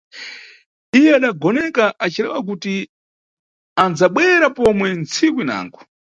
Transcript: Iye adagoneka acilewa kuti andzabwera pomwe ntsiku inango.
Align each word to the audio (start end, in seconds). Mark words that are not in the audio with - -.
Iye 0.97 1.11
adagoneka 1.19 1.83
acilewa 2.05 2.39
kuti 2.49 2.73
andzabwera 3.83 4.47
pomwe 4.57 4.87
ntsiku 4.99 5.37
inango. 5.45 5.79